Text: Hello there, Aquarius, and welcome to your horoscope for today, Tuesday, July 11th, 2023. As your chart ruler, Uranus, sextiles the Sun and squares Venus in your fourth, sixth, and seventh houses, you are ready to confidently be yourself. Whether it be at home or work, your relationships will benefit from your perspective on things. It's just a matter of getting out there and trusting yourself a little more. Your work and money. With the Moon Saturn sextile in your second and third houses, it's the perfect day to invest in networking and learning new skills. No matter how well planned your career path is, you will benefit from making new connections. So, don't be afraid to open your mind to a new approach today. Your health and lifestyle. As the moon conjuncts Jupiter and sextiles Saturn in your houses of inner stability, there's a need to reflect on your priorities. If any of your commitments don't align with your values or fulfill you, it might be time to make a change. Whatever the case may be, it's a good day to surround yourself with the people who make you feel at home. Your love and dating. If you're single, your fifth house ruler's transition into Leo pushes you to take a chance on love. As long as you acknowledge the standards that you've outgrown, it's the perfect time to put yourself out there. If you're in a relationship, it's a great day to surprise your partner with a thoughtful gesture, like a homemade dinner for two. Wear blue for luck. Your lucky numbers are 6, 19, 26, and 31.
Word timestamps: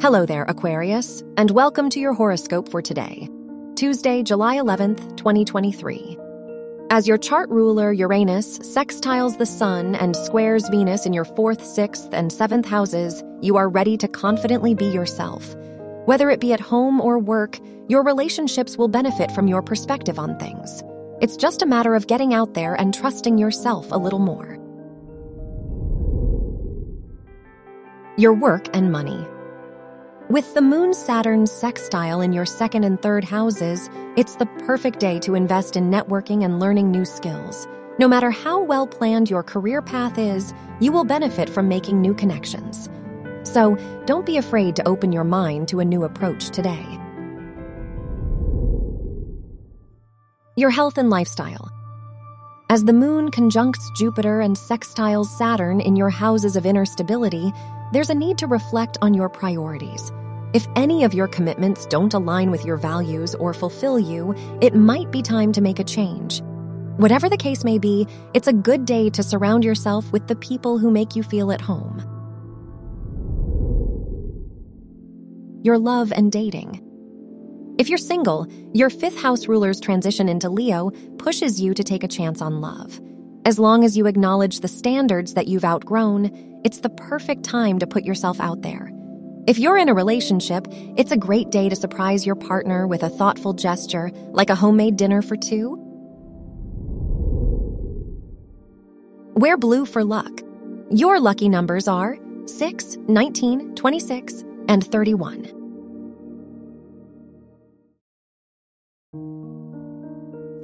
Hello 0.00 0.24
there, 0.24 0.44
Aquarius, 0.44 1.24
and 1.36 1.50
welcome 1.50 1.90
to 1.90 1.98
your 1.98 2.14
horoscope 2.14 2.68
for 2.68 2.80
today, 2.80 3.28
Tuesday, 3.74 4.22
July 4.22 4.56
11th, 4.58 5.16
2023. 5.16 6.16
As 6.88 7.08
your 7.08 7.18
chart 7.18 7.50
ruler, 7.50 7.92
Uranus, 7.92 8.60
sextiles 8.60 9.38
the 9.38 9.44
Sun 9.44 9.96
and 9.96 10.14
squares 10.14 10.68
Venus 10.68 11.04
in 11.04 11.12
your 11.12 11.24
fourth, 11.24 11.66
sixth, 11.66 12.10
and 12.12 12.32
seventh 12.32 12.64
houses, 12.64 13.24
you 13.40 13.56
are 13.56 13.68
ready 13.68 13.96
to 13.96 14.06
confidently 14.06 14.72
be 14.72 14.86
yourself. 14.86 15.56
Whether 16.06 16.30
it 16.30 16.38
be 16.38 16.52
at 16.52 16.60
home 16.60 17.00
or 17.00 17.18
work, 17.18 17.58
your 17.88 18.04
relationships 18.04 18.76
will 18.76 18.86
benefit 18.86 19.32
from 19.32 19.48
your 19.48 19.62
perspective 19.62 20.16
on 20.16 20.38
things. 20.38 20.80
It's 21.20 21.36
just 21.36 21.60
a 21.60 21.66
matter 21.66 21.96
of 21.96 22.06
getting 22.06 22.32
out 22.32 22.54
there 22.54 22.76
and 22.76 22.94
trusting 22.94 23.36
yourself 23.36 23.90
a 23.90 23.98
little 23.98 24.20
more. 24.20 24.58
Your 28.16 28.32
work 28.32 28.68
and 28.72 28.92
money. 28.92 29.26
With 30.30 30.52
the 30.52 30.60
Moon 30.60 30.92
Saturn 30.92 31.46
sextile 31.46 32.20
in 32.20 32.34
your 32.34 32.44
second 32.44 32.84
and 32.84 33.00
third 33.00 33.24
houses, 33.24 33.88
it's 34.14 34.36
the 34.36 34.44
perfect 34.66 35.00
day 35.00 35.18
to 35.20 35.34
invest 35.34 35.74
in 35.74 35.90
networking 35.90 36.44
and 36.44 36.60
learning 36.60 36.90
new 36.90 37.06
skills. 37.06 37.66
No 37.98 38.08
matter 38.08 38.30
how 38.30 38.62
well 38.62 38.86
planned 38.86 39.30
your 39.30 39.42
career 39.42 39.80
path 39.80 40.18
is, 40.18 40.52
you 40.80 40.92
will 40.92 41.04
benefit 41.04 41.48
from 41.48 41.66
making 41.66 42.02
new 42.02 42.12
connections. 42.12 42.90
So, 43.42 43.78
don't 44.04 44.26
be 44.26 44.36
afraid 44.36 44.76
to 44.76 44.86
open 44.86 45.12
your 45.12 45.24
mind 45.24 45.68
to 45.68 45.80
a 45.80 45.84
new 45.86 46.04
approach 46.04 46.50
today. 46.50 46.84
Your 50.56 50.68
health 50.68 50.98
and 50.98 51.08
lifestyle. 51.08 51.70
As 52.70 52.84
the 52.84 52.92
moon 52.92 53.30
conjuncts 53.30 53.90
Jupiter 53.92 54.42
and 54.42 54.54
sextiles 54.54 55.24
Saturn 55.24 55.80
in 55.80 55.96
your 55.96 56.10
houses 56.10 56.54
of 56.54 56.66
inner 56.66 56.84
stability, 56.84 57.50
there's 57.94 58.10
a 58.10 58.14
need 58.14 58.36
to 58.38 58.46
reflect 58.46 58.98
on 59.00 59.14
your 59.14 59.30
priorities. 59.30 60.12
If 60.52 60.66
any 60.76 61.02
of 61.02 61.14
your 61.14 61.28
commitments 61.28 61.86
don't 61.86 62.12
align 62.12 62.50
with 62.50 62.66
your 62.66 62.76
values 62.76 63.34
or 63.34 63.54
fulfill 63.54 63.98
you, 63.98 64.34
it 64.60 64.74
might 64.74 65.10
be 65.10 65.22
time 65.22 65.50
to 65.52 65.62
make 65.62 65.78
a 65.78 65.84
change. 65.84 66.42
Whatever 66.98 67.30
the 67.30 67.38
case 67.38 67.64
may 67.64 67.78
be, 67.78 68.06
it's 68.34 68.48
a 68.48 68.52
good 68.52 68.84
day 68.84 69.08
to 69.10 69.22
surround 69.22 69.64
yourself 69.64 70.12
with 70.12 70.26
the 70.26 70.36
people 70.36 70.76
who 70.76 70.90
make 70.90 71.16
you 71.16 71.22
feel 71.22 71.50
at 71.50 71.62
home. 71.62 72.02
Your 75.62 75.78
love 75.78 76.12
and 76.12 76.30
dating. 76.30 76.87
If 77.78 77.88
you're 77.88 77.96
single, 77.96 78.48
your 78.74 78.90
fifth 78.90 79.16
house 79.16 79.46
ruler's 79.46 79.78
transition 79.78 80.28
into 80.28 80.50
Leo 80.50 80.90
pushes 81.16 81.60
you 81.60 81.74
to 81.74 81.84
take 81.84 82.02
a 82.02 82.08
chance 82.08 82.42
on 82.42 82.60
love. 82.60 83.00
As 83.44 83.60
long 83.60 83.84
as 83.84 83.96
you 83.96 84.06
acknowledge 84.06 84.58
the 84.58 84.66
standards 84.66 85.34
that 85.34 85.46
you've 85.46 85.64
outgrown, 85.64 86.60
it's 86.64 86.80
the 86.80 86.90
perfect 86.90 87.44
time 87.44 87.78
to 87.78 87.86
put 87.86 88.02
yourself 88.02 88.40
out 88.40 88.62
there. 88.62 88.90
If 89.46 89.60
you're 89.60 89.78
in 89.78 89.88
a 89.88 89.94
relationship, 89.94 90.66
it's 90.96 91.12
a 91.12 91.16
great 91.16 91.50
day 91.50 91.68
to 91.68 91.76
surprise 91.76 92.26
your 92.26 92.34
partner 92.34 92.88
with 92.88 93.04
a 93.04 93.08
thoughtful 93.08 93.52
gesture, 93.52 94.10
like 94.32 94.50
a 94.50 94.56
homemade 94.56 94.96
dinner 94.96 95.22
for 95.22 95.36
two. 95.36 95.76
Wear 99.36 99.56
blue 99.56 99.86
for 99.86 100.02
luck. 100.02 100.40
Your 100.90 101.20
lucky 101.20 101.48
numbers 101.48 101.86
are 101.86 102.18
6, 102.46 102.96
19, 103.06 103.76
26, 103.76 104.44
and 104.66 104.84
31. 104.84 105.57